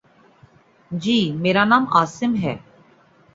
جی، 0.91 1.31
میرا 1.31 1.63
نام 1.63 1.87
عاصم 1.93 2.35
ہے 2.35 2.55